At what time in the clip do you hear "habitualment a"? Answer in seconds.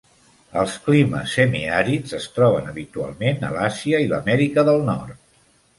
2.73-3.53